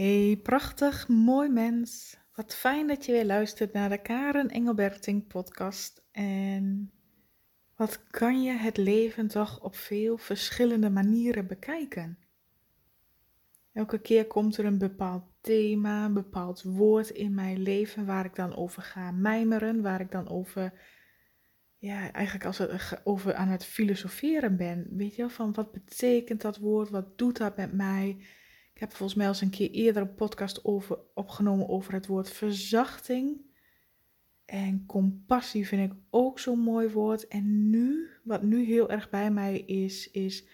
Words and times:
Hey, 0.00 0.40
prachtig, 0.42 1.08
mooi 1.08 1.48
mens. 1.48 2.18
Wat 2.34 2.54
fijn 2.54 2.86
dat 2.86 3.04
je 3.04 3.12
weer 3.12 3.24
luistert 3.24 3.72
naar 3.72 3.88
de 3.88 4.02
Karen 4.02 4.48
Engelberting 4.48 5.26
podcast. 5.26 6.02
En 6.12 6.92
wat 7.76 8.04
kan 8.10 8.42
je 8.42 8.52
het 8.52 8.76
leven 8.76 9.28
toch 9.28 9.62
op 9.62 9.76
veel 9.76 10.16
verschillende 10.16 10.90
manieren 10.90 11.46
bekijken? 11.46 12.18
Elke 13.72 14.00
keer 14.00 14.26
komt 14.26 14.56
er 14.56 14.64
een 14.64 14.78
bepaald 14.78 15.24
thema, 15.40 16.04
een 16.04 16.14
bepaald 16.14 16.62
woord 16.62 17.10
in 17.10 17.34
mijn 17.34 17.62
leven 17.62 18.06
waar 18.06 18.24
ik 18.24 18.34
dan 18.34 18.56
over 18.56 18.82
ga 18.82 19.10
mijmeren, 19.10 19.82
waar 19.82 20.00
ik 20.00 20.10
dan 20.10 20.28
over, 20.28 20.72
ja, 21.78 22.12
eigenlijk 22.12 22.46
als 22.46 22.58
het 22.58 23.00
over 23.04 23.34
aan 23.34 23.48
het 23.48 23.64
filosoferen 23.64 24.56
ben. 24.56 24.86
Weet 24.90 25.14
je 25.14 25.22
wel, 25.22 25.30
van 25.30 25.52
wat 25.52 25.72
betekent 25.72 26.40
dat 26.40 26.58
woord, 26.58 26.90
wat 26.90 27.18
doet 27.18 27.36
dat 27.36 27.56
met 27.56 27.72
mij? 27.72 28.24
Ik 28.80 28.86
heb 28.86 28.94
volgens 28.96 29.18
mij 29.18 29.26
al 29.26 29.32
eens 29.32 29.42
een 29.42 29.50
keer 29.50 29.70
eerder 29.70 30.02
een 30.02 30.14
podcast 30.14 30.64
over, 30.64 30.98
opgenomen 31.14 31.68
over 31.68 31.92
het 31.92 32.06
woord 32.06 32.30
verzachting. 32.30 33.40
En 34.44 34.86
compassie 34.86 35.66
vind 35.66 35.92
ik 35.92 35.98
ook 36.10 36.38
zo'n 36.38 36.58
mooi 36.58 36.88
woord. 36.88 37.28
En 37.28 37.70
nu, 37.70 38.08
wat 38.24 38.42
nu 38.42 38.64
heel 38.64 38.90
erg 38.90 39.10
bij 39.10 39.30
mij 39.30 39.58
is, 39.58 40.10
is 40.10 40.48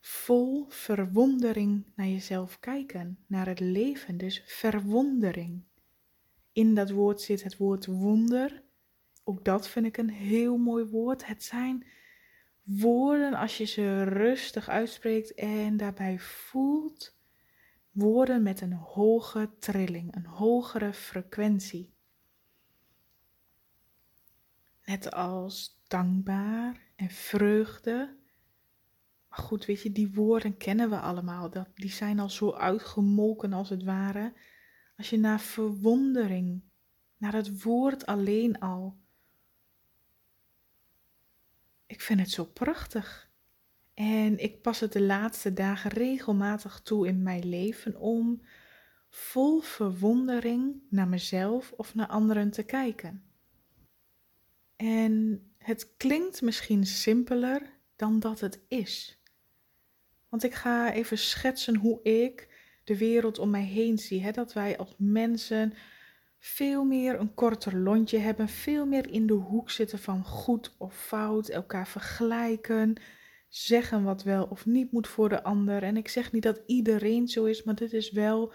vol 0.00 0.66
verwondering 0.68 1.84
naar 1.96 2.06
jezelf 2.06 2.60
kijken, 2.60 3.18
naar 3.26 3.46
het 3.46 3.60
leven. 3.60 4.16
Dus 4.16 4.42
verwondering. 4.46 5.62
In 6.52 6.74
dat 6.74 6.90
woord 6.90 7.20
zit 7.20 7.42
het 7.42 7.56
woord 7.56 7.86
wonder. 7.86 8.62
Ook 9.24 9.44
dat 9.44 9.68
vind 9.68 9.86
ik 9.86 9.96
een 9.96 10.10
heel 10.10 10.56
mooi 10.56 10.84
woord. 10.84 11.26
Het 11.26 11.42
zijn 11.42 11.86
woorden, 12.66 13.34
als 13.34 13.58
je 13.58 13.64
ze 13.64 14.02
rustig 14.02 14.68
uitspreekt 14.68 15.34
en 15.34 15.76
daarbij 15.76 16.18
voelt, 16.18 17.16
woorden 17.90 18.42
met 18.42 18.60
een 18.60 18.72
hoge 18.72 19.50
trilling, 19.58 20.14
een 20.14 20.26
hogere 20.26 20.92
frequentie. 20.92 21.94
Net 24.84 25.12
als 25.12 25.80
dankbaar 25.86 26.80
en 26.96 27.10
vreugde. 27.10 28.16
Maar 29.28 29.38
goed, 29.38 29.64
weet 29.64 29.82
je, 29.82 29.92
die 29.92 30.14
woorden 30.14 30.56
kennen 30.56 30.90
we 30.90 31.00
allemaal. 31.00 31.50
Dat, 31.50 31.68
die 31.74 31.90
zijn 31.90 32.18
al 32.18 32.30
zo 32.30 32.52
uitgemolken 32.52 33.52
als 33.52 33.68
het 33.68 33.84
ware. 33.84 34.32
Als 34.96 35.10
je 35.10 35.18
naar 35.18 35.40
verwondering, 35.40 36.62
naar 37.16 37.32
het 37.32 37.62
woord 37.62 38.06
alleen 38.06 38.58
al, 38.58 38.98
ik 41.86 42.00
vind 42.00 42.20
het 42.20 42.30
zo 42.30 42.44
prachtig. 42.44 43.30
En 43.94 44.38
ik 44.38 44.62
pas 44.62 44.80
het 44.80 44.92
de 44.92 45.02
laatste 45.02 45.52
dagen 45.52 45.90
regelmatig 45.90 46.80
toe 46.80 47.06
in 47.06 47.22
mijn 47.22 47.48
leven 47.48 47.96
om 47.96 48.42
vol 49.10 49.60
verwondering 49.60 50.82
naar 50.90 51.08
mezelf 51.08 51.72
of 51.72 51.94
naar 51.94 52.06
anderen 52.06 52.50
te 52.50 52.62
kijken. 52.62 53.24
En 54.76 55.46
het 55.58 55.96
klinkt 55.96 56.42
misschien 56.42 56.86
simpeler 56.86 57.62
dan 57.96 58.20
dat 58.20 58.40
het 58.40 58.60
is. 58.68 59.20
Want 60.28 60.42
ik 60.44 60.54
ga 60.54 60.92
even 60.92 61.18
schetsen 61.18 61.76
hoe 61.76 62.02
ik 62.02 62.48
de 62.84 62.96
wereld 62.96 63.38
om 63.38 63.50
mij 63.50 63.64
heen 63.64 63.98
zie. 63.98 64.22
Hè? 64.22 64.30
Dat 64.30 64.52
wij 64.52 64.78
als 64.78 64.94
mensen 64.98 65.72
veel 66.38 66.84
meer 66.84 67.20
een 67.20 67.34
korter 67.34 67.76
lontje 67.76 68.18
hebben, 68.18 68.48
veel 68.48 68.86
meer 68.86 69.10
in 69.10 69.26
de 69.26 69.32
hoek 69.32 69.70
zitten 69.70 69.98
van 69.98 70.24
goed 70.24 70.74
of 70.78 70.94
fout, 70.94 71.48
elkaar 71.48 71.88
vergelijken, 71.88 72.96
zeggen 73.48 74.02
wat 74.02 74.22
wel 74.22 74.44
of 74.44 74.66
niet 74.66 74.92
moet 74.92 75.08
voor 75.08 75.28
de 75.28 75.42
ander. 75.42 75.82
En 75.82 75.96
ik 75.96 76.08
zeg 76.08 76.32
niet 76.32 76.42
dat 76.42 76.62
iedereen 76.66 77.28
zo 77.28 77.44
is, 77.44 77.62
maar 77.62 77.74
dit 77.74 77.92
is 77.92 78.10
wel, 78.10 78.52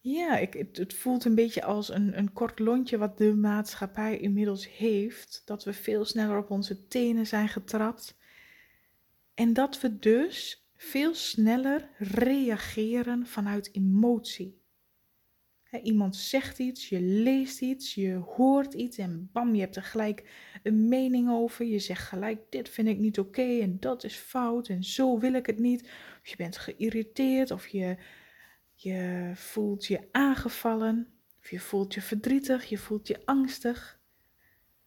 ja, 0.00 0.38
ik, 0.38 0.68
het, 0.72 0.94
voelt 0.94 1.24
een 1.24 1.34
beetje 1.34 1.64
als 1.64 1.88
een, 1.88 2.18
een 2.18 2.32
kort 2.32 2.58
lontje 2.58 2.98
wat 2.98 3.18
de 3.18 3.34
maatschappij 3.34 4.18
inmiddels 4.18 4.76
heeft, 4.76 5.42
dat 5.44 5.64
we 5.64 5.72
veel 5.72 6.04
sneller 6.04 6.38
op 6.38 6.50
onze 6.50 6.86
tenen 6.86 7.26
zijn 7.26 7.48
getrapt. 7.48 8.16
En 9.34 9.52
dat 9.52 9.80
we 9.80 9.98
dus 9.98 10.68
veel 10.76 11.14
sneller 11.14 11.88
reageren 11.98 13.26
vanuit 13.26 13.68
emotie 13.72 14.62
iemand 15.82 16.16
zegt 16.16 16.58
iets, 16.58 16.88
je 16.88 17.00
leest 17.00 17.60
iets, 17.60 17.94
je 17.94 18.14
hoort 18.14 18.74
iets 18.74 18.98
en 18.98 19.28
bam, 19.32 19.54
je 19.54 19.60
hebt 19.60 19.76
er 19.76 19.82
gelijk 19.82 20.30
een 20.62 20.88
mening 20.88 21.30
over. 21.30 21.64
Je 21.64 21.78
zegt 21.78 22.08
gelijk, 22.08 22.40
dit 22.50 22.68
vind 22.68 22.88
ik 22.88 22.98
niet 22.98 23.18
oké 23.18 23.58
en 23.60 23.76
dat 23.80 24.04
is 24.04 24.14
fout 24.14 24.68
en 24.68 24.84
zo 24.84 25.18
wil 25.18 25.32
ik 25.32 25.46
het 25.46 25.58
niet. 25.58 25.82
Of 26.22 26.28
je 26.28 26.36
bent 26.36 26.56
geïrriteerd 26.56 27.50
of 27.50 27.66
je, 27.66 27.96
je 28.74 29.30
voelt 29.34 29.86
je 29.86 30.08
aangevallen. 30.10 31.08
Of 31.38 31.50
je 31.50 31.60
voelt 31.60 31.94
je 31.94 32.02
verdrietig, 32.02 32.64
je 32.64 32.78
voelt 32.78 33.08
je 33.08 33.20
angstig. 33.24 34.00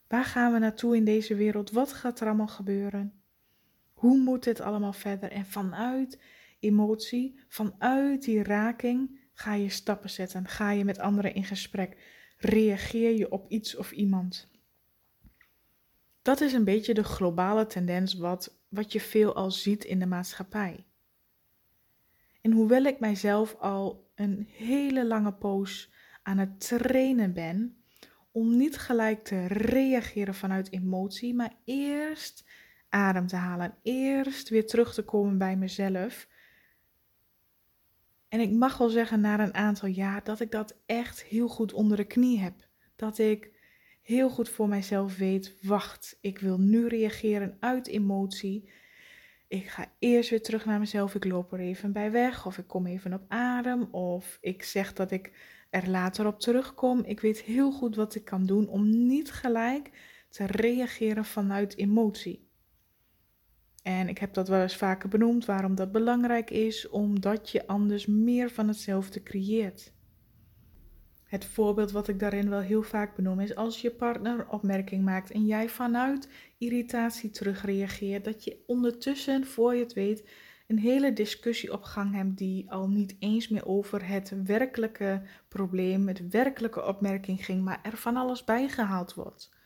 Waar 0.08 0.26
gaan 0.26 0.54
we 0.54 0.60
naartoe 0.60 0.96
in 0.96 1.06
deze 1.06 1.36
wereld? 1.36 1.72
Wat 1.72 1.94
gaat 1.94 2.20
er 2.20 2.28
allemaal 2.28 2.48
gebeuren? 2.48 3.22
Hoe 3.94 4.18
moet 4.18 4.44
dit 4.44 4.62
allemaal 4.62 4.94
verder? 4.94 5.32
En 5.32 5.46
vanuit 5.46 6.20
emotie, 6.60 7.40
vanuit 7.48 8.24
die 8.24 8.44
raking, 8.44 9.20
Ga 9.38 9.54
je 9.54 9.70
stappen 9.70 10.10
zetten? 10.10 10.48
Ga 10.48 10.72
je 10.72 10.86
met 10.86 11.00
anderen 11.00 11.34
in 11.34 11.44
gesprek? 11.44 11.98
Reageer 12.38 13.18
je 13.18 13.32
op 13.32 13.50
iets 13.50 13.76
of 13.76 13.92
iemand? 13.92 14.50
Dat 16.22 16.42
is 16.42 16.54
een 16.54 16.64
beetje 16.64 16.94
de 16.94 17.04
globale 17.04 17.66
tendens 17.66 18.14
wat, 18.14 18.58
wat 18.70 18.92
je 18.92 19.00
veel 19.02 19.36
al 19.36 19.52
ziet 19.52 19.84
in 19.84 20.00
de 20.00 20.06
maatschappij. 20.06 20.86
En 22.42 22.52
hoewel 22.52 22.84
ik 22.84 23.00
mijzelf 23.00 23.56
al 23.56 24.12
een 24.16 24.48
hele 24.52 25.06
lange 25.06 25.34
poos 25.34 25.92
aan 26.24 26.38
het 26.38 26.60
trainen 26.60 27.34
ben 27.34 27.84
om 28.32 28.58
niet 28.58 28.78
gelijk 28.78 29.24
te 29.24 29.46
reageren 29.48 30.36
vanuit 30.36 30.72
emotie, 30.72 31.36
maar 31.36 31.54
eerst 31.66 32.46
adem 32.90 33.28
te 33.28 33.36
halen, 33.36 33.76
eerst 33.82 34.50
weer 34.50 34.68
terug 34.68 34.94
te 34.94 35.04
komen 35.04 35.38
bij 35.38 35.56
mezelf 35.58 36.28
en 38.30 38.40
ik 38.40 38.52
mag 38.52 38.78
wel 38.78 38.90
zeggen 38.90 39.20
na 39.20 39.40
een 39.40 39.54
aantal 39.54 39.90
jaar 39.90 40.24
dat 40.24 40.40
ik 40.40 40.52
dat 40.52 40.78
echt 40.86 41.24
heel 41.24 41.48
goed 41.48 41.74
onder 41.74 41.98
de 41.98 42.04
knie 42.04 42.40
heb. 42.40 42.68
Dat 42.96 43.18
ik 43.18 43.52
heel 44.02 44.30
goed 44.30 44.50
voor 44.50 44.68
mijzelf 44.68 45.18
weet, 45.18 45.58
wacht, 45.62 46.18
ik 46.22 46.40
wil 46.40 46.60
nu 46.60 46.88
reageren 46.88 47.58
uit 47.60 47.88
emotie. 47.88 48.70
Ik 49.48 49.68
ga 49.68 49.92
eerst 50.00 50.30
weer 50.30 50.42
terug 50.42 50.66
naar 50.66 50.80
mezelf, 50.80 51.16
ik 51.16 51.26
loop 51.26 51.54
er 51.54 51.60
even 51.60 51.92
bij 51.92 52.12
weg 52.12 52.46
of 52.46 52.58
ik 52.58 52.68
kom 52.68 52.86
even 52.86 53.14
op 53.14 53.24
adem 53.28 53.84
of 53.92 54.38
ik 54.42 54.64
zeg 54.64 54.94
dat 54.94 55.12
ik 55.12 55.32
er 55.70 55.90
later 55.90 56.28
op 56.28 56.40
terugkom. 56.40 57.04
Ik 57.04 57.20
weet 57.20 57.42
heel 57.42 57.72
goed 57.72 57.96
wat 57.96 58.16
ik 58.16 58.26
kan 58.26 58.46
doen 58.46 58.68
om 58.68 59.08
niet 59.08 59.32
gelijk 59.32 59.92
te 60.30 60.46
reageren 60.46 61.26
vanuit 61.26 61.78
emotie. 61.78 62.47
En 63.88 64.08
ik 64.08 64.18
heb 64.18 64.34
dat 64.34 64.48
wel 64.48 64.62
eens 64.62 64.76
vaker 64.76 65.10
benoemd 65.10 65.46
waarom 65.46 65.76
dat 65.76 65.92
belangrijk 65.92 66.50
is, 66.50 66.90
omdat 66.90 67.50
je 67.50 67.68
anders 67.68 68.06
meer 68.06 68.50
van 68.50 68.68
hetzelfde 68.68 69.24
creëert. 69.24 69.94
Het 71.24 71.46
voorbeeld 71.46 71.92
wat 71.92 72.08
ik 72.08 72.20
daarin 72.20 72.50
wel 72.50 72.60
heel 72.60 72.84
vaak 72.84 73.16
benoem 73.16 73.40
is 73.40 73.56
als 73.56 73.82
je 73.82 73.92
partner 73.92 74.48
opmerking 74.50 75.04
maakt 75.04 75.32
en 75.32 75.46
jij 75.46 75.70
vanuit 75.70 76.30
irritatie 76.58 77.30
terugreageert, 77.30 78.26
dat 78.26 78.44
je 78.44 78.64
ondertussen, 78.66 79.46
voor 79.46 79.76
je 79.76 79.84
het 79.84 79.94
weet, 79.94 80.30
een 80.68 80.80
hele 80.80 81.14
discussie 81.14 81.74
op 81.74 81.84
gang 81.84 82.16
hebt 82.16 82.38
die 82.38 82.72
al 82.72 82.90
niet 82.90 83.16
eens 83.20 83.48
meer 83.48 83.66
over 83.66 84.08
het 84.08 84.34
werkelijke 84.44 85.22
probleem, 85.48 86.08
het 86.08 86.30
werkelijke 86.30 86.86
opmerking 86.86 87.46
ging, 87.46 87.64
maar 87.64 87.80
er 87.84 87.98
van 87.98 88.18
alles 88.18 88.44
bijgehaald 88.44 89.14
wordt. 89.14 89.57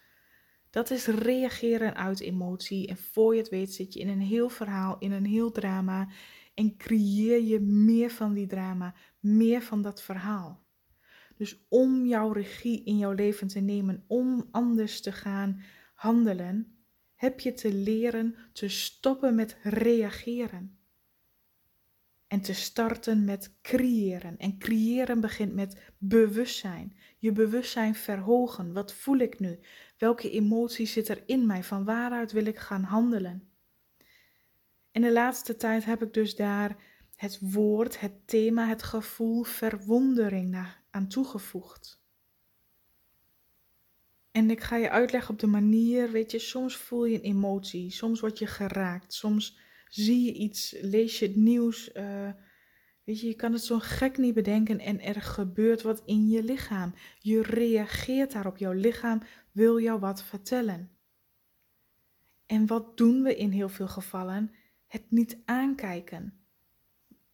Dat 0.72 0.90
is 0.90 1.06
reageren 1.06 1.96
uit 1.96 2.20
emotie. 2.20 2.88
En 2.88 2.98
voor 2.98 3.34
je 3.34 3.40
het 3.40 3.50
weet 3.50 3.74
zit 3.74 3.94
je 3.94 4.00
in 4.00 4.08
een 4.08 4.22
heel 4.22 4.50
verhaal, 4.50 4.98
in 5.00 5.12
een 5.12 5.26
heel 5.26 5.52
drama. 5.52 6.10
En 6.54 6.78
creëer 6.78 7.42
je 7.42 7.60
meer 7.60 8.10
van 8.10 8.34
die 8.34 8.48
drama, 8.48 8.96
meer 9.20 9.62
van 9.62 9.82
dat 9.82 10.02
verhaal. 10.02 10.66
Dus 11.38 11.66
om 11.70 12.06
jouw 12.06 12.32
regie 12.32 12.84
in 12.84 12.98
jouw 12.98 13.12
leven 13.12 13.48
te 13.48 13.60
nemen, 13.60 14.04
om 14.08 14.48
anders 14.52 15.02
te 15.02 15.12
gaan 15.12 15.62
handelen, 15.94 16.76
heb 17.16 17.40
je 17.40 17.54
te 17.54 17.74
leren 17.74 18.36
te 18.54 18.70
stoppen 18.70 19.36
met 19.36 19.58
reageren. 19.64 20.80
En 22.32 22.42
te 22.42 22.54
starten 22.54 23.26
met 23.26 23.54
creëren. 23.62 24.38
En 24.38 24.58
creëren 24.58 25.20
begint 25.20 25.54
met 25.54 25.78
bewustzijn. 25.98 26.98
Je 27.18 27.32
bewustzijn 27.32 27.96
verhogen. 27.96 28.74
Wat 28.74 28.94
voel 28.94 29.18
ik 29.18 29.40
nu? 29.40 29.60
Welke 29.98 30.32
emotie 30.32 30.86
zit 30.86 31.08
er 31.08 31.24
in 31.26 31.46
mij? 31.46 31.64
Van 31.64 31.84
waaruit 31.84 32.32
wil 32.32 32.46
ik 32.46 32.58
gaan 32.58 32.84
handelen? 32.84 33.50
In 34.92 35.02
de 35.02 35.12
laatste 35.12 35.56
tijd 35.56 35.86
heb 35.86 36.02
ik 36.02 36.14
dus 36.14 36.36
daar 36.36 36.78
het 37.16 37.40
woord, 37.42 38.00
het 38.00 38.28
thema, 38.28 38.68
het 38.68 38.84
gevoel 38.84 39.44
verwondering 39.44 40.66
aan 40.90 41.08
toegevoegd. 41.08 42.02
En 44.32 44.50
ik 44.50 44.62
ga 44.62 44.76
je 44.76 44.90
uitleggen 44.90 45.34
op 45.34 45.40
de 45.40 45.48
manier, 45.48 46.12
weet 46.12 46.32
je, 46.32 46.40
soms 46.40 46.76
voel 46.76 47.06
je 47.06 47.16
een 47.16 47.36
emotie, 47.36 47.92
soms 47.92 48.20
word 48.20 48.40
je 48.40 48.48
geraakt, 48.48 49.14
soms 49.14 49.60
zie 49.94 50.26
je 50.26 50.34
iets, 50.34 50.76
lees 50.82 51.20
je 51.20 51.28
het 51.28 51.36
nieuws, 51.36 51.90
uh, 51.94 52.30
Weet 53.04 53.20
je, 53.20 53.28
je 53.28 53.36
kan 53.36 53.54
het 53.54 53.64
zo 53.64 53.80
gek 53.80 54.18
niet 54.18 54.34
bedenken 54.34 54.80
en 54.80 55.02
er 55.02 55.22
gebeurt 55.22 55.82
wat 55.82 56.02
in 56.06 56.30
je 56.30 56.44
lichaam. 56.44 56.94
Je 57.20 57.42
reageert 57.42 58.32
daarop. 58.32 58.58
Jouw 58.58 58.72
lichaam 58.72 59.22
wil 59.52 59.80
jou 59.80 60.00
wat 60.00 60.24
vertellen. 60.24 60.92
En 62.46 62.68
wat 62.68 62.98
doen 62.98 63.24
we 63.24 63.36
in 63.36 63.52
heel 63.52 63.70
veel 63.70 63.88
gevallen? 63.88 64.52
Het 64.88 65.04
niet 65.10 65.38
aankijken. 65.46 66.40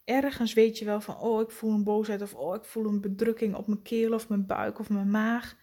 Ergens 0.03 0.53
weet 0.53 0.77
je 0.77 0.85
wel 0.85 1.01
van, 1.01 1.17
oh, 1.17 1.41
ik 1.41 1.51
voel 1.51 1.73
een 1.73 1.83
boosheid 1.83 2.21
of 2.21 2.33
oh, 2.33 2.55
ik 2.55 2.63
voel 2.63 2.85
een 2.85 3.01
bedrukking 3.01 3.55
op 3.55 3.67
mijn 3.67 3.81
keel 3.81 4.13
of 4.13 4.29
mijn 4.29 4.45
buik 4.45 4.79
of 4.79 4.89
mijn 4.89 5.09
maag. 5.09 5.57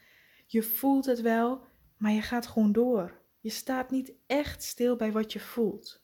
Je 0.47 0.63
voelt 0.63 1.07
het 1.07 1.21
wel, 1.21 1.65
maar 1.97 2.13
je 2.13 2.23
gaat 2.23 2.47
gewoon 2.47 2.73
door. 2.73 3.21
Je 3.41 3.51
staat 3.51 3.91
niet 3.91 4.13
echt 4.27 4.63
stil 4.63 4.97
bij 4.97 5.13
wat 5.13 5.33
je 5.33 5.41
voelt, 5.41 6.04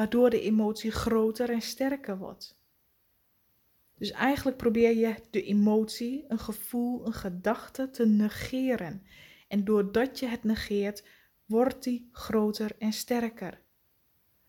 waardoor 0.00 0.30
de 0.30 0.40
emotie 0.40 0.90
groter 0.90 1.50
en 1.50 1.60
sterker 1.60 2.18
wordt. 2.18 2.58
Dus 3.98 4.10
eigenlijk 4.10 4.56
probeer 4.56 4.96
je 4.96 5.14
de 5.30 5.42
emotie, 5.42 6.24
een 6.28 6.38
gevoel, 6.38 7.06
een 7.06 7.12
gedachte 7.12 7.90
te 7.90 8.06
negeren. 8.06 9.02
En 9.48 9.64
doordat 9.64 10.18
je 10.18 10.26
het 10.26 10.44
negeert, 10.44 11.04
wordt 11.44 11.82
die 11.82 12.08
groter 12.12 12.70
en 12.78 12.92
sterker. 12.92 13.60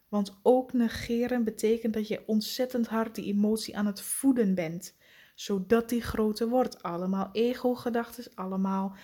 Want 0.07 0.39
ook 0.41 0.73
negeren 0.73 1.43
betekent 1.43 1.93
dat 1.93 2.07
je 2.07 2.23
ontzettend 2.25 2.87
hard 2.87 3.15
die 3.15 3.25
emotie 3.33 3.77
aan 3.77 3.85
het 3.85 4.01
voeden 4.01 4.55
bent, 4.55 4.95
zodat 5.35 5.89
die 5.89 6.01
groter 6.01 6.49
wordt. 6.49 6.83
Allemaal 6.83 7.29
ego-gedachten, 7.31 8.31
allemaal 8.35 8.95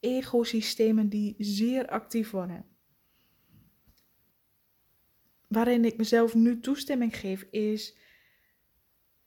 egosystemen 0.00 1.08
die 1.08 1.34
zeer 1.38 1.88
actief 1.88 2.30
worden. 2.30 2.73
Waarin 5.54 5.84
ik 5.84 5.96
mezelf 5.96 6.34
nu 6.34 6.60
toestemming 6.60 7.16
geef, 7.16 7.46
is 7.50 7.96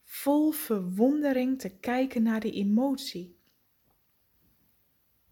vol 0.04 0.50
verwondering 0.50 1.60
te 1.60 1.68
kijken 1.68 2.22
naar 2.22 2.40
die 2.40 2.52
emotie. 2.52 3.38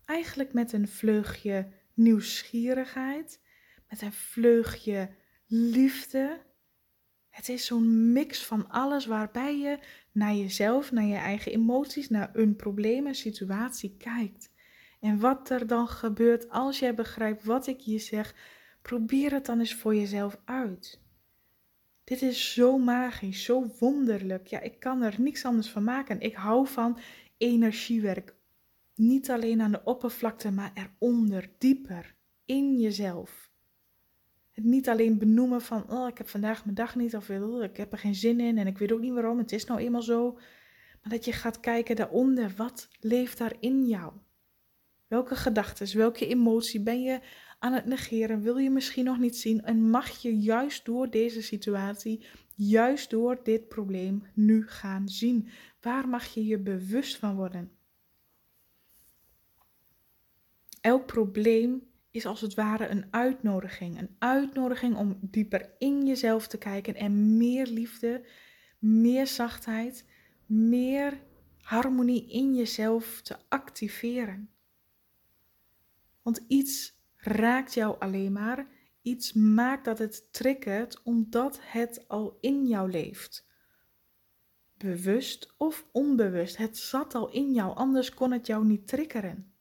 Eigenlijk 0.04 0.52
met 0.52 0.72
een 0.72 0.88
vleugje 0.88 1.68
nieuwsgierigheid, 1.94 3.40
met 3.88 4.02
een 4.02 4.12
vleugje 4.12 5.10
liefde. 5.46 6.42
Het 7.28 7.48
is 7.48 7.66
zo'n 7.66 8.12
mix 8.12 8.44
van 8.44 8.68
alles 8.68 9.06
waarbij 9.06 9.58
je 9.58 9.78
naar 10.12 10.34
jezelf, 10.34 10.92
naar 10.92 11.04
je 11.04 11.16
eigen 11.16 11.52
emoties, 11.52 12.08
naar 12.08 12.30
een 12.32 12.56
probleem, 12.56 13.06
een 13.06 13.14
situatie 13.14 13.96
kijkt. 13.98 14.50
En 15.00 15.18
wat 15.18 15.50
er 15.50 15.66
dan 15.66 15.88
gebeurt 15.88 16.50
als 16.50 16.78
jij 16.78 16.94
begrijpt 16.94 17.44
wat 17.44 17.66
ik 17.66 17.80
je 17.80 17.98
zeg, 17.98 18.34
probeer 18.86 19.32
het 19.32 19.46
dan 19.46 19.58
eens 19.58 19.74
voor 19.74 19.94
jezelf 19.94 20.38
uit. 20.44 21.00
Dit 22.04 22.22
is 22.22 22.52
zo 22.52 22.78
magisch, 22.78 23.44
zo 23.44 23.66
wonderlijk. 23.78 24.46
Ja, 24.46 24.60
ik 24.60 24.80
kan 24.80 25.02
er 25.02 25.14
niks 25.18 25.44
anders 25.44 25.70
van 25.70 25.84
maken. 25.84 26.20
Ik 26.20 26.34
hou 26.34 26.66
van 26.66 26.98
energiewerk. 27.36 28.34
Niet 28.94 29.30
alleen 29.30 29.60
aan 29.60 29.72
de 29.72 29.84
oppervlakte, 29.84 30.50
maar 30.50 30.72
eronder, 30.74 31.50
dieper, 31.58 32.14
in 32.44 32.78
jezelf. 32.78 33.50
Het 34.52 34.64
niet 34.64 34.88
alleen 34.88 35.18
benoemen 35.18 35.62
van, 35.62 35.90
oh, 35.90 36.08
ik 36.08 36.18
heb 36.18 36.28
vandaag 36.28 36.64
mijn 36.64 36.76
dag 36.76 36.96
niet, 36.96 37.16
of 37.16 37.30
oh, 37.30 37.62
ik 37.62 37.76
heb 37.76 37.92
er 37.92 37.98
geen 37.98 38.14
zin 38.14 38.40
in 38.40 38.58
en 38.58 38.66
ik 38.66 38.78
weet 38.78 38.92
ook 38.92 39.00
niet 39.00 39.12
waarom, 39.12 39.38
het 39.38 39.52
is 39.52 39.64
nou 39.64 39.80
eenmaal 39.80 40.02
zo. 40.02 40.32
Maar 41.02 41.12
dat 41.12 41.24
je 41.24 41.32
gaat 41.32 41.60
kijken 41.60 41.96
daaronder, 41.96 42.52
wat 42.56 42.88
leeft 43.00 43.38
daar 43.38 43.56
in 43.60 43.86
jou? 43.86 44.12
Welke 45.06 45.36
gedachten, 45.36 45.96
welke 45.96 46.26
emotie 46.26 46.80
ben 46.80 47.02
je 47.02 47.20
aan 47.58 47.72
het 47.72 47.86
negeren? 47.86 48.42
Wil 48.42 48.56
je 48.56 48.70
misschien 48.70 49.04
nog 49.04 49.18
niet 49.18 49.36
zien? 49.36 49.62
En 49.62 49.90
mag 49.90 50.22
je 50.22 50.38
juist 50.38 50.84
door 50.84 51.10
deze 51.10 51.42
situatie, 51.42 52.26
juist 52.54 53.10
door 53.10 53.40
dit 53.42 53.68
probleem 53.68 54.22
nu 54.34 54.66
gaan 54.66 55.08
zien? 55.08 55.48
Waar 55.80 56.08
mag 56.08 56.24
je 56.26 56.46
je 56.46 56.58
bewust 56.58 57.16
van 57.16 57.34
worden? 57.34 57.70
Elk 60.80 61.06
probleem 61.06 61.82
is 62.10 62.26
als 62.26 62.40
het 62.40 62.54
ware 62.54 62.88
een 62.88 63.04
uitnodiging. 63.10 63.98
Een 63.98 64.16
uitnodiging 64.18 64.96
om 64.96 65.18
dieper 65.20 65.74
in 65.78 66.06
jezelf 66.06 66.46
te 66.46 66.58
kijken 66.58 66.94
en 66.94 67.36
meer 67.36 67.66
liefde, 67.66 68.24
meer 68.78 69.26
zachtheid, 69.26 70.04
meer 70.46 71.20
harmonie 71.60 72.30
in 72.30 72.54
jezelf 72.54 73.20
te 73.22 73.36
activeren. 73.48 74.50
Want 76.22 76.44
iets 76.48 76.95
raakt 77.26 77.74
jou 77.74 77.96
alleen 77.98 78.32
maar. 78.32 78.66
Iets 79.02 79.32
maakt 79.32 79.84
dat 79.84 79.98
het 79.98 80.32
triggert 80.32 81.02
omdat 81.02 81.58
het 81.62 82.04
al 82.08 82.38
in 82.40 82.66
jou 82.66 82.90
leeft. 82.90 83.46
Bewust 84.76 85.54
of 85.56 85.86
onbewust, 85.92 86.56
het 86.56 86.78
zat 86.78 87.14
al 87.14 87.30
in 87.30 87.52
jou, 87.52 87.76
anders 87.76 88.14
kon 88.14 88.32
het 88.32 88.46
jou 88.46 88.64
niet 88.64 88.88
triggeren. 88.88 89.52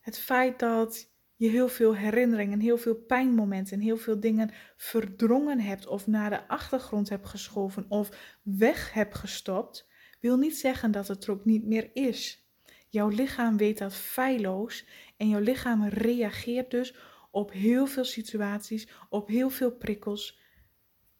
Het 0.00 0.18
feit 0.18 0.58
dat 0.58 1.10
je 1.36 1.48
heel 1.48 1.68
veel 1.68 1.94
herinneringen, 1.94 2.60
heel 2.60 2.78
veel 2.78 2.94
pijnmomenten, 2.94 3.80
heel 3.80 3.96
veel 3.96 4.20
dingen 4.20 4.50
verdrongen 4.76 5.60
hebt 5.60 5.86
of 5.86 6.06
naar 6.06 6.30
de 6.30 6.48
achtergrond 6.48 7.08
hebt 7.08 7.26
geschoven 7.26 7.86
of 7.88 8.38
weg 8.42 8.92
hebt 8.92 9.14
gestopt, 9.14 9.88
wil 10.20 10.36
niet 10.36 10.58
zeggen 10.58 10.90
dat 10.90 11.08
het 11.08 11.24
er 11.24 11.30
ook 11.30 11.44
niet 11.44 11.64
meer 11.64 11.90
is. 11.92 12.47
Jouw 12.88 13.08
lichaam 13.08 13.56
weet 13.56 13.78
dat 13.78 13.94
feilloos 13.94 14.86
en 15.16 15.28
jouw 15.28 15.40
lichaam 15.40 15.84
reageert 15.84 16.70
dus 16.70 16.94
op 17.30 17.52
heel 17.52 17.86
veel 17.86 18.04
situaties, 18.04 18.88
op 19.08 19.28
heel 19.28 19.50
veel 19.50 19.72
prikkels, 19.72 20.40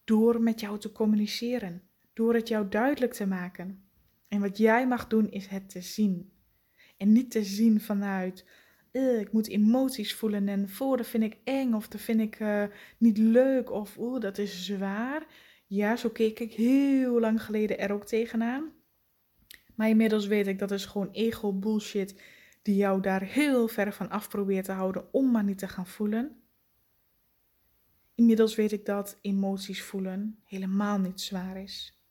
door 0.03 0.41
met 0.41 0.59
jou 0.59 0.79
te 0.79 0.91
communiceren, 0.91 1.81
door 2.13 2.33
het 2.33 2.47
jou 2.47 2.67
duidelijk 2.69 3.13
te 3.13 3.25
maken. 3.25 3.83
En 4.27 4.41
wat 4.41 4.57
jij 4.57 4.87
mag 4.87 5.07
doen 5.07 5.31
is 5.31 5.47
het 5.47 5.69
te 5.69 5.81
zien. 5.81 6.31
En 6.97 7.11
niet 7.11 7.31
te 7.31 7.43
zien 7.43 7.81
vanuit, 7.81 8.45
ik 8.91 9.31
moet 9.31 9.47
emoties 9.47 10.13
voelen 10.13 10.47
en 10.47 10.69
voor 10.69 10.97
dat 10.97 11.07
vind 11.07 11.23
ik 11.23 11.37
eng 11.43 11.73
of 11.73 11.87
dat 11.87 12.01
vind 12.01 12.19
ik 12.19 12.39
uh, 12.39 12.63
niet 12.97 13.17
leuk 13.17 13.71
of 13.71 13.97
oeh, 13.97 14.21
dat 14.21 14.37
is 14.37 14.65
zwaar. 14.65 15.25
Ja, 15.67 15.95
zo 15.95 16.09
keek 16.09 16.39
ik 16.39 16.53
heel 16.53 17.19
lang 17.19 17.43
geleden 17.43 17.79
er 17.79 17.91
ook 17.91 18.05
tegenaan. 18.05 18.71
Maar 19.79 19.89
inmiddels 19.89 20.27
weet 20.27 20.47
ik 20.47 20.59
dat 20.59 20.71
is 20.71 20.85
gewoon 20.85 21.11
ego 21.11 21.53
bullshit 21.53 22.21
die 22.61 22.75
jou 22.75 23.01
daar 23.01 23.21
heel 23.21 23.67
ver 23.67 23.93
van 23.93 24.09
af 24.09 24.29
probeert 24.29 24.65
te 24.65 24.71
houden 24.71 25.13
om 25.13 25.31
maar 25.31 25.43
niet 25.43 25.57
te 25.57 25.67
gaan 25.67 25.87
voelen. 25.87 26.41
Inmiddels 28.15 28.55
weet 28.55 28.71
ik 28.71 28.85
dat 28.85 29.17
emoties 29.21 29.81
voelen 29.81 30.39
helemaal 30.43 30.99
niet 30.99 31.21
zwaar 31.21 31.61
is. 31.61 32.01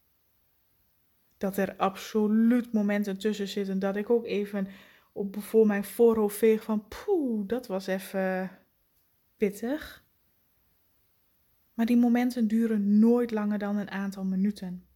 Dat 1.38 1.56
er 1.56 1.76
absoluut 1.76 2.72
momenten 2.72 3.18
tussen 3.18 3.48
zitten 3.48 3.78
dat 3.78 3.96
ik 3.96 4.10
ook 4.10 4.24
even 4.24 4.66
op 5.12 5.42
voor 5.42 5.66
mijn 5.66 5.84
voorhoofd 5.84 6.36
veeg 6.36 6.62
van 6.62 6.88
poeh, 6.88 7.46
dat 7.46 7.66
was 7.66 7.86
even 7.86 8.50
pittig. 9.36 10.04
Maar 11.74 11.86
die 11.86 11.96
momenten 11.96 12.48
duren 12.48 12.98
nooit 12.98 13.30
langer 13.30 13.58
dan 13.58 13.76
een 13.76 13.90
aantal 13.90 14.24
minuten. 14.24 14.87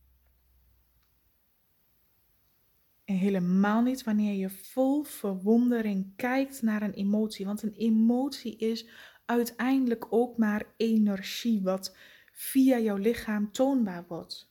Helemaal 3.13 3.83
niet 3.83 4.05
wanneer 4.05 4.35
je 4.35 4.51
vol 4.51 5.03
verwondering 5.03 6.17
kijkt 6.17 6.63
naar 6.63 6.83
een 6.83 6.95
emotie. 6.95 7.47
Want 7.47 7.63
een 7.63 7.75
emotie 7.75 8.57
is 8.57 8.87
uiteindelijk 9.25 10.07
ook 10.11 10.37
maar 10.37 10.67
energie 10.77 11.63
wat 11.63 11.97
via 12.33 12.79
jouw 12.79 12.97
lichaam 12.97 13.53
toonbaar 13.53 14.05
wordt. 14.09 14.51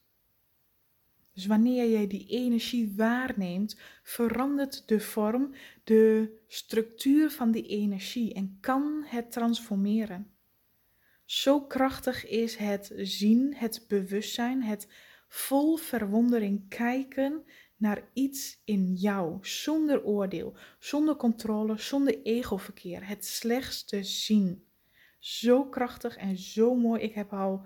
Dus 1.33 1.45
wanneer 1.45 1.89
jij 1.89 2.07
die 2.07 2.27
energie 2.27 2.93
waarneemt, 2.95 3.79
verandert 4.03 4.87
de 4.87 4.99
vorm, 4.99 5.53
de 5.83 6.31
structuur 6.47 7.29
van 7.29 7.51
die 7.51 7.67
energie 7.67 8.33
en 8.33 8.57
kan 8.59 9.03
het 9.05 9.31
transformeren. 9.31 10.31
Zo 11.25 11.61
krachtig 11.61 12.27
is 12.27 12.55
het 12.55 12.91
zien, 12.95 13.55
het 13.55 13.85
bewustzijn, 13.87 14.63
het 14.63 14.87
vol 15.27 15.75
verwondering 15.75 16.69
kijken 16.69 17.43
naar 17.81 18.03
iets 18.13 18.61
in 18.65 18.93
jou, 18.93 19.37
zonder 19.41 20.03
oordeel, 20.03 20.55
zonder 20.79 21.15
controle, 21.15 21.77
zonder 21.77 22.21
egoverkeer. 22.21 23.07
Het 23.07 23.25
slechtste 23.25 24.03
zien. 24.03 24.65
Zo 25.19 25.65
krachtig 25.65 26.17
en 26.17 26.37
zo 26.37 26.75
mooi. 26.75 27.01
Ik 27.01 27.13
heb 27.13 27.33
al 27.33 27.65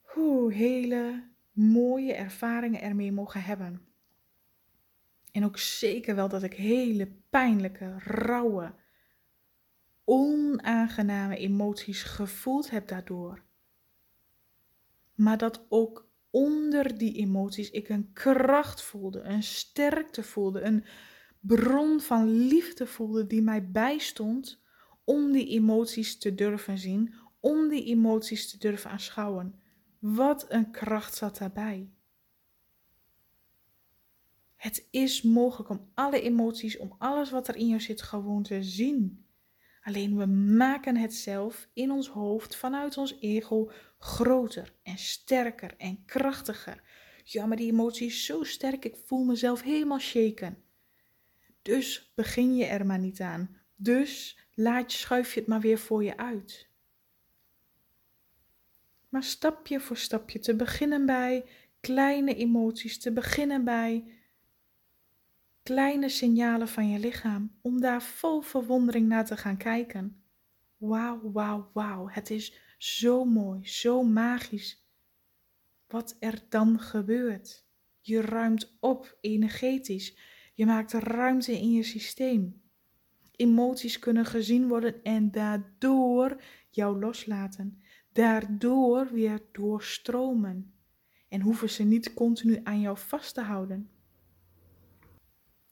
hoe, 0.00 0.52
hele 0.52 1.28
mooie 1.52 2.14
ervaringen 2.14 2.80
ermee 2.80 3.12
mogen 3.12 3.42
hebben. 3.42 3.86
En 5.32 5.44
ook 5.44 5.58
zeker 5.58 6.14
wel 6.14 6.28
dat 6.28 6.42
ik 6.42 6.54
hele 6.54 7.12
pijnlijke, 7.30 7.98
rauwe, 7.98 8.74
onaangename 10.04 11.36
emoties 11.36 12.02
gevoeld 12.02 12.70
heb 12.70 12.88
daardoor. 12.88 13.42
Maar 15.14 15.38
dat 15.38 15.66
ook 15.68 16.09
onder 16.30 16.98
die 16.98 17.12
emoties 17.12 17.70
ik 17.70 17.88
een 17.88 18.12
kracht 18.12 18.82
voelde, 18.82 19.20
een 19.20 19.42
sterkte 19.42 20.22
voelde, 20.22 20.60
een 20.60 20.84
bron 21.40 22.00
van 22.00 22.30
liefde 22.30 22.86
voelde 22.86 23.26
die 23.26 23.42
mij 23.42 23.70
bijstond 23.70 24.62
om 25.04 25.32
die 25.32 25.46
emoties 25.46 26.18
te 26.18 26.34
durven 26.34 26.78
zien, 26.78 27.14
om 27.40 27.68
die 27.68 27.84
emoties 27.84 28.50
te 28.50 28.58
durven 28.58 28.90
aanschouwen. 28.90 29.60
Wat 29.98 30.46
een 30.48 30.70
kracht 30.70 31.14
zat 31.14 31.38
daarbij. 31.38 31.90
Het 34.56 34.86
is 34.90 35.22
mogelijk 35.22 35.70
om 35.70 35.90
alle 35.94 36.20
emoties, 36.20 36.78
om 36.78 36.94
alles 36.98 37.30
wat 37.30 37.48
er 37.48 37.56
in 37.56 37.68
jou 37.68 37.80
zit, 37.80 38.02
gewoon 38.02 38.42
te 38.42 38.62
zien. 38.62 39.24
Alleen 39.82 40.16
we 40.16 40.26
maken 40.26 40.96
het 40.96 41.14
zelf 41.14 41.68
in 41.72 41.90
ons 41.90 42.08
hoofd 42.08 42.56
vanuit 42.56 42.96
ons 42.96 43.16
ego 43.20 43.70
groter 43.98 44.72
en 44.82 44.98
sterker 44.98 45.74
en 45.76 46.04
krachtiger. 46.04 46.82
Ja, 47.24 47.46
maar 47.46 47.56
die 47.56 47.70
emotie 47.70 48.06
is 48.06 48.24
zo 48.24 48.42
sterk, 48.42 48.84
ik 48.84 48.96
voel 49.06 49.24
mezelf 49.24 49.62
helemaal 49.62 49.98
shaken. 49.98 50.62
Dus 51.62 52.12
begin 52.14 52.56
je 52.56 52.64
er 52.64 52.86
maar 52.86 52.98
niet 52.98 53.20
aan. 53.20 53.56
Dus 53.76 54.38
laat 54.54 54.92
je, 54.92 54.98
schuif 54.98 55.34
je 55.34 55.40
het 55.40 55.48
maar 55.48 55.60
weer 55.60 55.78
voor 55.78 56.04
je 56.04 56.16
uit. 56.16 56.68
Maar 59.08 59.24
stapje 59.24 59.80
voor 59.80 59.96
stapje 59.96 60.38
te 60.38 60.56
beginnen 60.56 61.06
bij 61.06 61.44
kleine 61.80 62.34
emoties, 62.34 62.98
te 62.98 63.12
beginnen 63.12 63.64
bij 63.64 64.04
kleine 65.62 66.08
signalen 66.08 66.68
van 66.68 66.88
je 66.88 66.98
lichaam, 66.98 67.58
om 67.62 67.80
daar 67.80 68.02
vol 68.02 68.40
verwondering 68.40 69.08
naar 69.08 69.26
te 69.26 69.36
gaan 69.36 69.56
kijken. 69.56 70.22
Wauw, 70.76 71.30
wauw, 71.32 71.70
wauw, 71.72 72.08
het 72.08 72.30
is 72.30 72.58
zo 72.78 73.24
mooi, 73.24 73.66
zo 73.68 74.02
magisch. 74.02 74.88
Wat 75.86 76.16
er 76.18 76.42
dan 76.48 76.80
gebeurt. 76.80 77.64
Je 78.00 78.20
ruimt 78.20 78.76
op 78.80 79.18
energetisch. 79.20 80.16
Je 80.54 80.66
maakt 80.66 80.92
ruimte 80.92 81.52
in 81.52 81.72
je 81.72 81.82
systeem. 81.82 82.62
Emoties 83.36 83.98
kunnen 83.98 84.24
gezien 84.24 84.68
worden 84.68 85.02
en 85.02 85.30
daardoor 85.30 86.42
jou 86.70 86.98
loslaten. 86.98 87.82
Daardoor 88.12 89.08
weer 89.12 89.42
doorstromen. 89.52 90.74
En 91.28 91.40
hoeven 91.40 91.70
ze 91.70 91.82
niet 91.82 92.14
continu 92.14 92.60
aan 92.62 92.80
jou 92.80 92.98
vast 92.98 93.34
te 93.34 93.40
houden. 93.40 93.90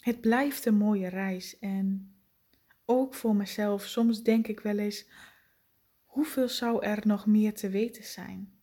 Het 0.08 0.20
blijft 0.20 0.64
een 0.64 0.76
mooie 0.76 1.08
reis 1.08 1.58
en 1.58 2.14
ook 2.84 3.14
voor 3.14 3.36
mezelf, 3.36 3.84
soms 3.84 4.22
denk 4.22 4.46
ik 4.46 4.60
wel 4.60 4.78
eens, 4.78 5.06
hoeveel 6.04 6.48
zou 6.48 6.84
er 6.84 7.06
nog 7.06 7.26
meer 7.26 7.54
te 7.54 7.68
weten 7.68 8.04
zijn? 8.04 8.60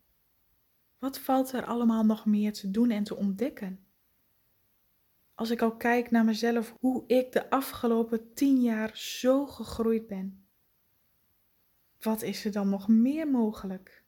Wat 1.00 1.20
valt 1.20 1.52
er 1.52 1.66
allemaal 1.66 2.06
nog 2.06 2.26
meer 2.26 2.54
te 2.54 2.72
doen 2.72 2.90
en 2.90 3.04
te 3.04 3.16
ontdekken? 3.16 3.86
Als 5.36 5.50
ik 5.50 5.62
al 5.62 5.76
kijk 5.76 6.12
naar 6.12 6.26
mezelf, 6.26 6.76
hoe 6.80 7.04
ik 7.08 7.32
de 7.32 7.50
afgelopen 7.50 8.34
tien 8.34 8.62
jaar 8.62 8.98
zo 8.98 9.46
gegroeid 9.46 10.08
ben. 10.08 10.46
Wat 12.02 12.22
is 12.22 12.46
er 12.46 12.52
dan 12.52 12.70
nog 12.70 12.88
meer 12.88 13.28
mogelijk? 13.28 14.04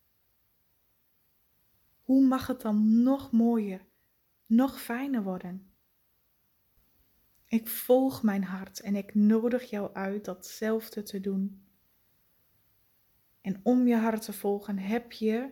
Hoe 2.03 2.25
mag 2.25 2.48
het 2.48 2.62
dan 2.62 3.03
nog 3.03 3.32
mooier, 3.32 3.86
nog 4.46 4.82
fijner 4.82 5.24
worden? 5.24 5.67
Ik 7.48 7.68
volg 7.68 8.24
mijn 8.24 8.44
hart 8.44 8.80
en 8.80 8.96
ik 8.96 9.16
nodig 9.16 9.70
jou 9.70 9.94
uit 9.94 10.25
datzelfde 10.25 11.04
te 11.04 11.20
doen. 11.20 11.66
En 13.42 13.60
om 13.63 13.88
je 13.88 13.96
hart 13.96 14.22
te 14.22 14.34
volgen 14.34 14.77
heb 14.77 15.12
je 15.12 15.51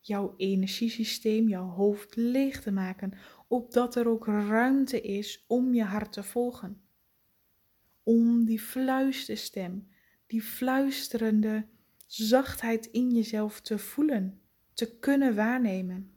jouw 0.00 0.34
energiesysteem, 0.36 1.48
jouw 1.48 1.68
hoofd 1.68 2.16
leeg 2.16 2.62
te 2.62 2.70
maken, 2.70 3.12
opdat 3.48 3.96
er 3.96 4.08
ook 4.08 4.26
ruimte 4.26 5.00
is 5.00 5.44
om 5.46 5.74
je 5.74 5.82
hart 5.82 6.12
te 6.12 6.22
volgen. 6.22 6.82
Om 8.02 8.44
die 8.44 8.60
fluisterstem, 8.60 9.88
die 10.26 10.42
fluisterende 10.42 11.66
zachtheid 12.06 12.86
in 12.86 13.10
jezelf 13.10 13.60
te 13.60 13.78
voelen, 13.78 14.40
te 14.72 14.98
kunnen 14.98 15.34
waarnemen. 15.34 16.13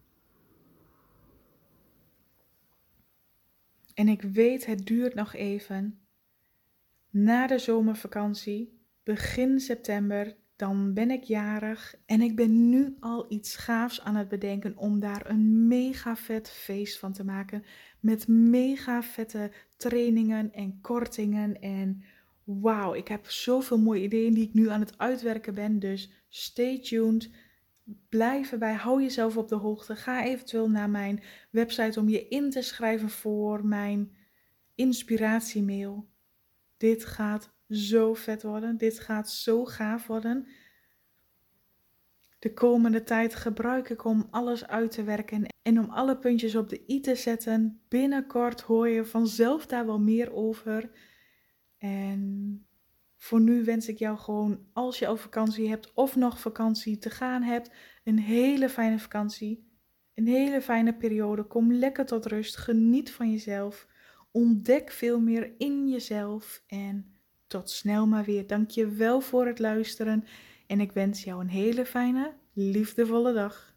En 3.97 4.07
ik 4.07 4.21
weet, 4.21 4.65
het 4.65 4.85
duurt 4.85 5.13
nog 5.13 5.33
even. 5.33 5.99
Na 7.09 7.47
de 7.47 7.57
zomervakantie, 7.57 8.79
begin 9.03 9.59
september, 9.59 10.35
dan 10.55 10.93
ben 10.93 11.11
ik 11.11 11.23
jarig. 11.23 11.95
En 12.05 12.21
ik 12.21 12.35
ben 12.35 12.69
nu 12.69 12.95
al 12.99 13.25
iets 13.29 13.55
gaafs 13.55 14.01
aan 14.01 14.15
het 14.15 14.27
bedenken 14.27 14.77
om 14.77 14.99
daar 14.99 15.29
een 15.29 15.67
mega 15.67 16.15
vet 16.15 16.49
feest 16.49 16.99
van 16.99 17.13
te 17.13 17.23
maken. 17.23 17.63
Met 17.99 18.27
mega 18.27 19.03
vette 19.03 19.51
trainingen 19.77 20.53
en 20.53 20.81
kortingen. 20.81 21.61
En 21.61 22.03
wauw, 22.43 22.93
ik 22.93 23.07
heb 23.07 23.29
zoveel 23.29 23.79
mooie 23.79 24.03
ideeën 24.03 24.33
die 24.33 24.47
ik 24.47 24.53
nu 24.53 24.69
aan 24.69 24.79
het 24.79 24.97
uitwerken 24.97 25.53
ben. 25.53 25.79
Dus 25.79 26.11
stay 26.29 26.79
tuned 26.79 27.29
blijf 28.09 28.51
erbij, 28.51 28.73
hou 28.73 29.01
jezelf 29.01 29.37
op 29.37 29.47
de 29.47 29.55
hoogte. 29.55 29.95
Ga 29.95 30.23
eventueel 30.23 30.69
naar 30.69 30.89
mijn 30.89 31.23
website 31.51 31.99
om 31.99 32.09
je 32.09 32.27
in 32.27 32.49
te 32.49 32.61
schrijven 32.61 33.09
voor 33.09 33.65
mijn 33.65 34.15
inspiratiemail. 34.75 36.09
Dit 36.77 37.05
gaat 37.05 37.53
zo 37.69 38.13
vet 38.13 38.43
worden. 38.43 38.77
Dit 38.77 38.99
gaat 38.99 39.29
zo 39.29 39.65
gaaf 39.65 40.07
worden. 40.07 40.47
De 42.39 42.53
komende 42.53 43.03
tijd 43.03 43.35
gebruik 43.35 43.89
ik 43.89 44.05
om 44.05 44.27
alles 44.31 44.67
uit 44.67 44.91
te 44.91 45.03
werken 45.03 45.45
en 45.61 45.79
om 45.79 45.89
alle 45.89 46.17
puntjes 46.17 46.55
op 46.55 46.69
de 46.69 46.83
i 46.87 46.99
te 46.99 47.15
zetten. 47.15 47.81
Binnenkort 47.87 48.61
hoor 48.61 48.87
je 48.87 49.05
vanzelf 49.05 49.65
daar 49.65 49.85
wel 49.85 49.99
meer 49.99 50.33
over. 50.33 50.91
En 51.77 52.66
voor 53.17 53.41
nu 53.41 53.63
wens 53.63 53.87
ik 53.87 53.97
jou 53.97 54.17
gewoon, 54.17 54.59
als 54.73 54.99
je 54.99 55.07
al 55.07 55.17
vakantie 55.17 55.69
hebt 55.69 55.93
of 55.93 56.15
nog 56.15 56.39
vakantie 56.39 56.97
te 56.97 57.09
gaan 57.09 57.41
hebt, 57.41 57.71
een 58.03 58.19
hele 58.19 58.69
fijne 58.69 58.99
vakantie. 58.99 59.65
Een 60.13 60.27
hele 60.27 60.61
fijne 60.61 60.93
periode. 60.93 61.43
Kom 61.43 61.73
lekker 61.73 62.05
tot 62.05 62.25
rust. 62.25 62.57
Geniet 62.57 63.11
van 63.11 63.31
jezelf. 63.31 63.87
Ontdek 64.31 64.91
veel 64.91 65.19
meer 65.19 65.53
in 65.57 65.89
jezelf. 65.89 66.63
En 66.67 67.19
tot 67.47 67.69
snel 67.69 68.07
maar 68.07 68.23
weer. 68.23 68.47
Dank 68.47 68.69
je 68.69 68.87
wel 68.87 69.21
voor 69.21 69.45
het 69.45 69.59
luisteren. 69.59 70.25
En 70.67 70.79
ik 70.79 70.91
wens 70.91 71.23
jou 71.23 71.41
een 71.41 71.49
hele 71.49 71.85
fijne, 71.85 72.33
liefdevolle 72.53 73.33
dag. 73.33 73.76